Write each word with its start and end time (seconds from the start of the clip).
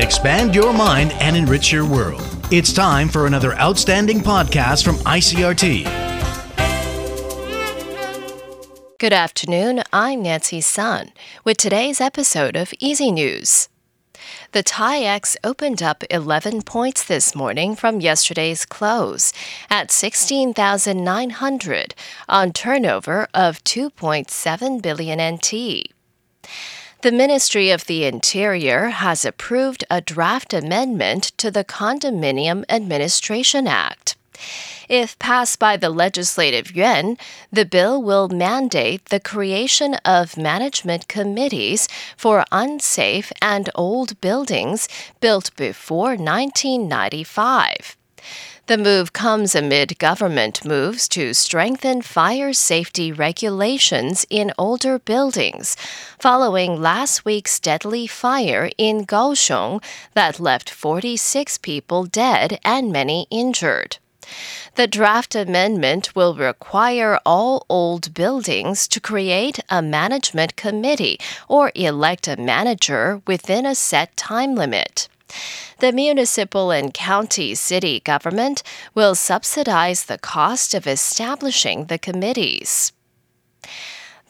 Expand 0.00 0.54
your 0.54 0.72
mind 0.72 1.12
and 1.20 1.36
enrich 1.36 1.70
your 1.70 1.84
world. 1.84 2.22
It's 2.50 2.72
time 2.72 3.06
for 3.06 3.26
another 3.26 3.52
outstanding 3.56 4.20
podcast 4.20 4.82
from 4.82 4.96
ICRT. 4.96 5.84
Good 8.98 9.12
afternoon. 9.12 9.82
I'm 9.92 10.22
Nancy 10.22 10.62
Sun 10.62 11.12
with 11.44 11.58
today's 11.58 12.00
episode 12.00 12.56
of 12.56 12.72
EZ 12.80 13.02
News. 13.12 13.68
The 14.52 14.62
TAIEX 14.62 15.36
opened 15.44 15.82
up 15.82 16.02
11 16.08 16.62
points 16.62 17.04
this 17.04 17.34
morning 17.34 17.76
from 17.76 18.00
yesterday's 18.00 18.64
close 18.64 19.34
at 19.68 19.90
16,900 19.90 21.94
on 22.26 22.52
turnover 22.52 23.28
of 23.34 23.62
2.7 23.64 24.80
billion 24.80 25.34
NT. 25.34 25.92
The 27.02 27.12
Ministry 27.12 27.70
of 27.70 27.86
the 27.86 28.04
Interior 28.04 28.90
has 28.90 29.24
approved 29.24 29.84
a 29.90 30.02
draft 30.02 30.52
amendment 30.52 31.32
to 31.38 31.50
the 31.50 31.64
Condominium 31.64 32.62
Administration 32.68 33.66
Act. 33.66 34.16
If 34.86 35.18
passed 35.18 35.58
by 35.58 35.78
the 35.78 35.88
Legislative 35.88 36.76
Yuan, 36.76 37.16
the 37.50 37.64
bill 37.64 38.02
will 38.02 38.28
mandate 38.28 39.06
the 39.06 39.18
creation 39.18 39.94
of 40.04 40.36
management 40.36 41.08
committees 41.08 41.88
for 42.18 42.44
unsafe 42.52 43.32
and 43.40 43.70
old 43.74 44.20
buildings 44.20 44.86
built 45.20 45.56
before 45.56 46.16
1995. 46.16 47.96
The 48.70 48.78
move 48.78 49.12
comes 49.12 49.56
amid 49.56 49.98
government 49.98 50.64
moves 50.64 51.08
to 51.08 51.34
strengthen 51.34 52.02
fire 52.02 52.52
safety 52.52 53.10
regulations 53.10 54.24
in 54.30 54.52
older 54.56 55.00
buildings, 55.00 55.76
following 56.20 56.80
last 56.80 57.24
week's 57.24 57.58
deadly 57.58 58.06
fire 58.06 58.70
in 58.78 59.06
Kaohsiung 59.06 59.82
that 60.14 60.38
left 60.38 60.70
46 60.70 61.58
people 61.58 62.04
dead 62.04 62.60
and 62.64 62.92
many 62.92 63.26
injured. 63.28 63.98
The 64.76 64.86
draft 64.86 65.34
amendment 65.34 66.14
will 66.14 66.36
require 66.36 67.18
all 67.26 67.66
old 67.68 68.14
buildings 68.14 68.86
to 68.86 69.00
create 69.00 69.58
a 69.68 69.82
management 69.82 70.54
committee 70.54 71.18
or 71.48 71.72
elect 71.74 72.28
a 72.28 72.36
manager 72.36 73.20
within 73.26 73.66
a 73.66 73.74
set 73.74 74.16
time 74.16 74.54
limit. 74.54 75.08
The 75.78 75.92
municipal 75.92 76.70
and 76.70 76.92
county 76.92 77.54
city 77.54 78.00
government 78.00 78.62
will 78.94 79.14
subsidize 79.14 80.04
the 80.04 80.18
cost 80.18 80.74
of 80.74 80.86
establishing 80.86 81.86
the 81.86 81.98
committees. 81.98 82.92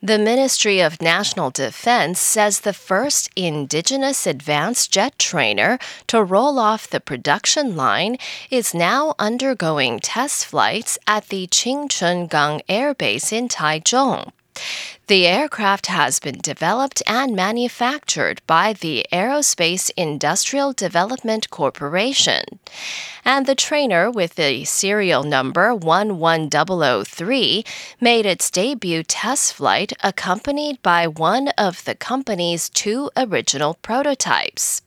The 0.00 0.18
Ministry 0.18 0.78
of 0.78 1.02
National 1.02 1.50
Defense 1.50 2.20
says 2.20 2.60
the 2.60 2.72
first 2.72 3.30
indigenous 3.34 4.28
advanced 4.28 4.92
jet 4.92 5.18
trainer 5.18 5.76
to 6.06 6.22
roll 6.22 6.60
off 6.60 6.88
the 6.88 7.00
production 7.00 7.74
line 7.74 8.16
is 8.48 8.72
now 8.72 9.16
undergoing 9.18 9.98
test 9.98 10.46
flights 10.46 10.98
at 11.08 11.30
the 11.30 11.48
Qingquangang 11.48 12.60
Air 12.68 12.94
Base 12.94 13.32
in 13.32 13.48
Taichung. 13.48 14.30
The 15.08 15.26
aircraft 15.26 15.86
has 15.86 16.20
been 16.20 16.36
developed 16.36 17.02
and 17.06 17.34
manufactured 17.34 18.42
by 18.46 18.74
the 18.74 19.06
Aerospace 19.10 19.90
Industrial 19.96 20.74
Development 20.74 21.48
Corporation. 21.48 22.44
And 23.24 23.46
the 23.46 23.54
trainer 23.54 24.10
with 24.10 24.34
the 24.34 24.66
serial 24.66 25.22
number 25.22 25.72
11003 25.74 27.64
made 28.02 28.26
its 28.26 28.50
debut 28.50 29.02
test 29.02 29.54
flight 29.54 29.94
accompanied 30.04 30.82
by 30.82 31.06
one 31.06 31.48
of 31.56 31.86
the 31.86 31.94
company's 31.94 32.68
two 32.68 33.10
original 33.16 33.78
prototypes. 33.80 34.82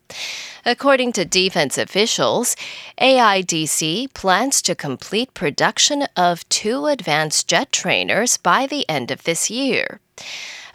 According 0.65 1.13
to 1.13 1.25
defense 1.25 1.77
officials, 1.77 2.55
AIDC 2.99 4.13
plans 4.13 4.61
to 4.61 4.75
complete 4.75 5.33
production 5.33 6.03
of 6.15 6.47
two 6.49 6.85
advanced 6.85 7.47
jet 7.47 7.71
trainers 7.71 8.37
by 8.37 8.67
the 8.67 8.87
end 8.87 9.09
of 9.11 9.23
this 9.23 9.49
year. 9.49 9.99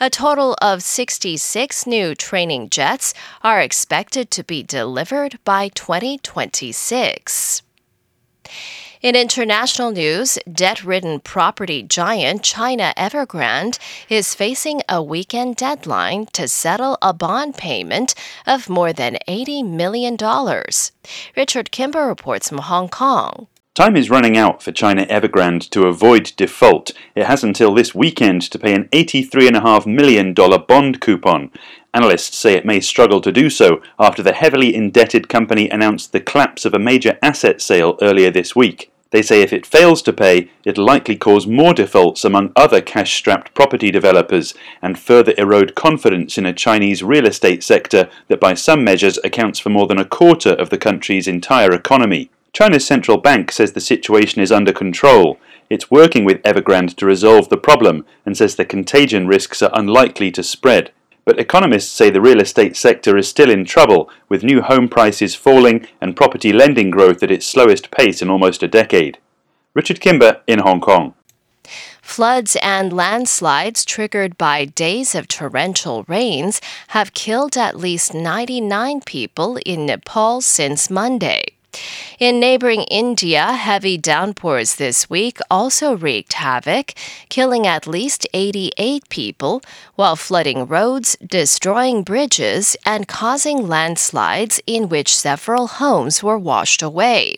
A 0.01 0.11
total 0.11 0.57
of 0.61 0.83
66 0.83 1.87
new 1.87 2.15
training 2.15 2.69
jets 2.69 3.15
are 3.43 3.61
expected 3.61 4.31
to 4.33 4.45
be 4.45 4.63
delivered 4.63 5.39
by 5.45 5.69
2026. 5.69 7.63
In 9.07 9.15
international 9.15 9.93
news, 9.93 10.37
debt 10.53 10.83
ridden 10.83 11.21
property 11.21 11.85
giant 11.85 12.43
China 12.43 12.93
Evergrande 12.97 13.79
is 14.09 14.35
facing 14.35 14.83
a 14.89 15.01
weekend 15.01 15.55
deadline 15.55 16.27
to 16.33 16.49
settle 16.49 16.99
a 17.01 17.13
bond 17.13 17.57
payment 17.57 18.17
of 18.49 18.69
more 18.69 18.93
than 18.93 19.19
$80 19.29 19.65
million. 19.65 20.17
Richard 21.37 21.71
Kimber 21.71 22.09
reports 22.09 22.49
from 22.49 22.59
Hong 22.59 22.89
Kong. 22.89 23.47
Time 23.77 23.95
is 23.95 24.11
running 24.11 24.37
out 24.37 24.61
for 24.61 24.73
China 24.73 25.07
Evergrande 25.07 25.71
to 25.71 25.87
avoid 25.87 26.33
default. 26.37 26.91
It 27.15 27.27
has 27.27 27.45
until 27.45 27.75
this 27.75 27.95
weekend 27.95 28.43
to 28.51 28.59
pay 28.59 28.75
an 28.75 28.89
$83.5 28.89 29.87
million 29.87 30.35
bond 30.35 31.01
coupon. 31.01 31.53
Analysts 31.95 32.37
say 32.37 32.55
it 32.55 32.67
may 32.67 32.81
struggle 32.81 33.21
to 33.21 33.31
do 33.31 33.51
so 33.51 33.81
after 34.01 34.21
the 34.21 34.33
heavily 34.33 34.75
indebted 34.75 35.29
company 35.29 35.71
announced 35.71 36.11
the 36.11 36.19
collapse 36.19 36.65
of 36.65 36.75
a 36.75 36.81
major 36.81 37.17
asset 37.23 37.61
sale 37.63 37.97
earlier 38.03 38.33
this 38.33 38.57
week. 38.57 38.91
They 39.11 39.23
say 39.23 39.41
if 39.41 39.53
it 39.53 39.65
fails 39.65 40.03
to 40.03 40.13
pay, 40.13 40.51
it'll 40.65 40.85
likely 40.85 41.17
cause 41.17 41.47
more 41.47 41.73
defaults 41.73 42.25
among 42.25 42.53
other 42.57 42.81
cash 42.81 43.15
strapped 43.15 43.55
property 43.55 43.91
developers 43.91 44.53
and 44.83 44.99
further 44.99 45.33
erode 45.39 45.75
confidence 45.75 46.37
in 46.37 46.47
a 46.47 46.53
Chinese 46.53 47.03
real 47.03 47.27
estate 47.27 47.63
sector 47.63 48.09
that, 48.29 48.41
by 48.41 48.55
some 48.55 48.83
measures, 48.83 49.19
accounts 49.23 49.61
for 49.61 49.71
more 49.71 49.87
than 49.87 49.99
a 49.99 50.05
quarter 50.05 50.51
of 50.51 50.71
the 50.71 50.79
country's 50.79 51.29
entire 51.29 51.73
economy. 51.73 52.31
China's 52.53 52.87
central 52.87 53.19
bank 53.19 53.53
says 53.53 53.73
the 53.73 53.81
situation 53.81 54.43
is 54.43 54.51
under 54.51 54.73
control. 54.73 55.39
It's 55.69 55.91
working 55.91 56.25
with 56.25 56.43
Evergrande 56.43 56.97
to 56.97 57.07
resolve 57.07 57.49
the 57.49 57.57
problem 57.57 58.07
and 58.25 58.37
says 58.37 58.57
the 58.57 58.65
contagion 58.65 59.29
risks 59.29 59.63
are 59.63 59.71
unlikely 59.73 60.31
to 60.33 60.43
spread. 60.43 60.91
But 61.27 61.41
economists 61.41 61.91
say 61.91 62.09
the 62.09 62.21
real 62.21 62.41
estate 62.41 62.77
sector 62.77 63.19
is 63.19 63.29
still 63.29 63.51
in 63.51 63.65
trouble, 63.65 64.09
with 64.29 64.45
new 64.45 64.63
home 64.63 64.89
prices 64.89 65.35
falling 65.35 65.89
and 66.01 66.17
property 66.17 66.53
lending 66.53 66.89
growth 66.89 67.21
at 67.21 67.33
its 67.33 67.45
slowest 67.45 67.91
pace 67.91 68.23
in 68.23 68.31
almost 68.31 68.63
a 68.63 68.69
decade. 68.69 69.19
Richard 69.75 70.01
Kimber 70.01 70.41
in 70.47 70.61
Hong 70.61 70.81
Kong. 70.81 71.15
Floods 72.01 72.57
and 72.63 72.93
landslides 72.93 73.85
triggered 73.85 74.39
by 74.39 74.67
days 74.67 75.17
of 75.17 75.27
torrential 75.27 76.05
rains 76.07 76.61
have 76.89 77.13
killed 77.13 77.57
at 77.57 77.77
least 77.77 78.15
99 78.15 79.01
people 79.01 79.59
in 79.67 79.87
Nepal 79.87 80.41
since 80.41 80.89
Monday. 80.89 81.56
In 82.19 82.41
neighboring 82.41 82.85
India, 82.85 83.53
heavy 83.53 83.99
downpours 83.99 84.77
this 84.77 85.11
week 85.11 85.39
also 85.51 85.97
wreaked 85.97 86.35
havoc, 86.35 86.95
killing 87.29 87.67
at 87.67 87.87
least 87.87 88.27
88 88.33 89.09
people 89.09 89.61
while 89.97 90.17
flooding 90.17 90.67
roads, 90.67 91.17
destroying 91.27 92.03
bridges, 92.03 92.77
and 92.87 93.07
causing 93.07 93.69
landslides 93.69 94.61
in 94.67 94.89
which 94.89 95.15
several 95.17 95.67
homes 95.67 96.23
were 96.23 96.39
washed 96.39 96.83
away. 96.83 97.37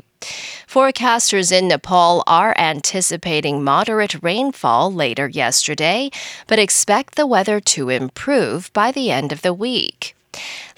Forecasters 0.66 1.50
in 1.50 1.68
Nepal 1.68 2.22
are 2.26 2.54
anticipating 2.58 3.64
moderate 3.64 4.22
rainfall 4.22 4.92
later 4.92 5.28
yesterday, 5.28 6.10
but 6.46 6.58
expect 6.58 7.14
the 7.14 7.26
weather 7.26 7.60
to 7.60 7.88
improve 7.88 8.72
by 8.72 8.92
the 8.92 9.10
end 9.10 9.32
of 9.32 9.42
the 9.42 9.54
week. 9.54 10.14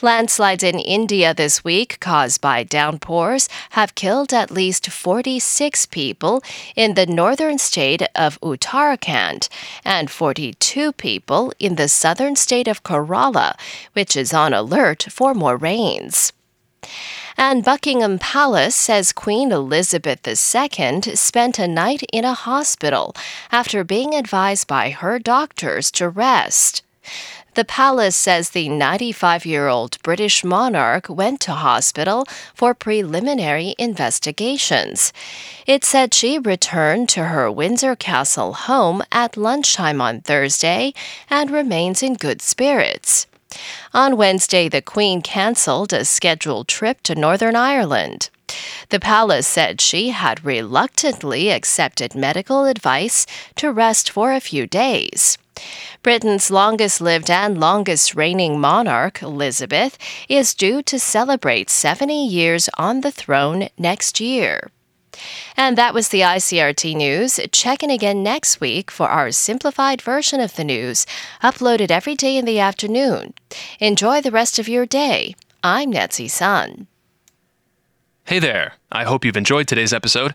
Landslides 0.03 0.63
in 0.63 0.79
India 0.79 1.35
this 1.35 1.63
week, 1.65 1.99
caused 2.01 2.41
by 2.41 2.63
downpours, 2.63 3.49
have 3.71 3.95
killed 3.95 4.33
at 4.33 4.51
least 4.51 4.91
46 4.91 5.87
people 5.87 6.43
in 6.77 6.95
the 6.95 7.07
northern 7.07 7.59
state 7.59 8.03
of 8.15 8.41
Uttarakhand 8.41 9.49
and 9.85 10.11
42 10.11 10.93
people 10.93 11.53
in 11.59 11.77
the 11.77 11.89
southern 11.89 12.37
state 12.37 12.69
of 12.69 12.83
Kerala, 12.83 13.55
which 13.93 14.17
is 14.17 14.33
on 14.33 14.53
alert 14.53 15.07
for 15.11 15.35
more 15.35 15.57
rains. 15.57 16.33
And 17.37 17.65
Buckingham 17.65 18.19
Palace 18.19 18.75
says 18.75 19.13
Queen 19.13 19.51
Elizabeth 19.51 20.27
II 20.27 20.37
spent 21.17 21.59
a 21.59 21.67
night 21.67 22.03
in 22.13 22.25
a 22.25 22.35
hospital 22.35 23.15
after 23.51 23.83
being 23.83 24.15
advised 24.15 24.67
by 24.67 24.91
her 24.91 25.19
doctors 25.19 25.91
to 25.93 26.09
rest. 26.09 26.83
The 27.55 27.65
palace 27.65 28.15
says 28.15 28.51
the 28.51 28.69
95 28.69 29.45
year 29.45 29.67
old 29.67 30.01
British 30.03 30.45
monarch 30.45 31.07
went 31.09 31.41
to 31.43 31.53
hospital 31.53 32.25
for 32.55 32.75
preliminary 32.75 33.75
investigations. 33.77 35.13
It 35.67 35.85
said 35.85 36.15
she 36.15 36.39
returned 36.39 37.09
to 37.11 37.25
her 37.25 37.51
Windsor 37.51 37.97
Castle 37.97 38.53
home 38.53 39.03
at 39.11 39.37
lunchtime 39.37 40.01
on 40.01 40.21
Thursday 40.21 40.95
and 41.29 41.51
remains 41.51 42.03
in 42.03 42.15
good 42.15 42.41
spirits. 42.41 43.27
On 43.93 44.17
Wednesday, 44.17 44.69
the 44.69 44.81
Queen 44.83 45.21
cancelled 45.21 45.93
a 45.93 46.05
scheduled 46.05 46.69
trip 46.69 47.03
to 47.03 47.17
Northern 47.17 47.57
Ireland. 47.57 48.31
The 48.91 49.01
palace 49.01 49.47
said 49.47 49.81
she 49.81 50.11
had 50.11 50.45
reluctantly 50.45 51.51
accepted 51.51 52.15
medical 52.15 52.65
advice 52.65 53.27
to 53.57 53.73
rest 53.73 54.11
for 54.11 54.33
a 54.33 54.41
few 54.41 54.69
days. 54.69 55.37
Britain's 56.03 56.51
longest 56.51 57.01
lived 57.01 57.31
and 57.31 57.61
longest 57.61 58.15
reigning 58.15 58.59
monarch, 58.59 59.23
Elizabeth, 59.23 59.99
is 60.29 60.55
due 60.55 60.83
to 60.83 60.99
celebrate 60.99 61.69
70 61.69 62.27
years 62.27 62.71
on 62.79 63.03
the 63.03 63.11
throne 63.11 63.69
next 63.77 64.21
year. 64.21 64.71
And 65.57 65.77
that 65.77 65.93
was 65.93 66.09
the 66.09 66.21
ICRT 66.21 66.97
news. 66.97 67.41
Check 67.53 67.83
in 67.83 67.91
again 67.91 68.23
next 68.23 68.61
week 68.61 68.91
for 68.91 69.09
our 69.09 69.31
simplified 69.31 70.01
version 70.01 70.41
of 70.41 70.57
the 70.57 70.65
news, 70.65 71.05
uploaded 71.43 71.91
every 71.91 72.15
day 72.15 72.37
in 72.37 72.45
the 72.45 72.59
afternoon. 72.59 73.35
Enjoy 73.79 74.21
the 74.21 74.31
rest 74.31 74.59
of 74.59 74.69
your 74.69 74.87
day. 74.87 75.35
I'm 75.63 75.91
Nancy 75.91 76.29
Sun. 76.29 76.87
Hey 78.25 78.39
there. 78.39 78.75
I 78.93 79.05
hope 79.05 79.25
you've 79.25 79.37
enjoyed 79.37 79.69
today's 79.69 79.93
episode. 79.93 80.35